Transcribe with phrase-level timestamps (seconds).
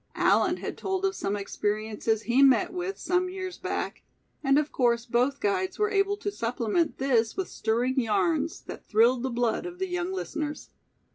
[0.15, 4.01] Allan had told of some experiences he met with some years back,
[4.43, 9.21] and of course both guides were able to supplement this with stirring yarns that thrilled
[9.21, 10.71] the blood of the young listeners.